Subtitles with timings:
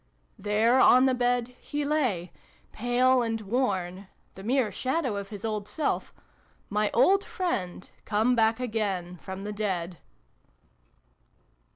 [0.39, 2.31] There on the bed, he lay
[2.71, 6.11] pale and worn the mere shadow of his old self
[6.71, 9.99] my old friend come back again from the dead